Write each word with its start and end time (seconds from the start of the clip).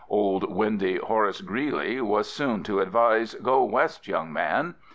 Old 0.09 0.51
windy 0.51 0.97
Horace 0.97 1.41
Greeley 1.41 2.01
was 2.01 2.27
soon 2.27 2.63
to 2.63 2.79
advise, 2.79 3.35
"Go 3.35 3.63
West, 3.65 4.07
Young 4.07 4.33
Man." 4.33 4.73